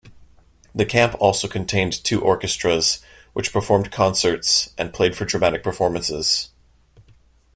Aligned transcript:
The 0.73 0.83
camp 0.87 1.15
also 1.19 1.47
contained 1.47 2.03
two 2.03 2.23
orchestras' 2.23 3.01
which 3.33 3.53
performed 3.53 3.91
concerts 3.91 4.73
and 4.75 4.91
played 4.91 5.15
for 5.15 5.25
dramatic 5.25 5.61
performances. 5.61 6.49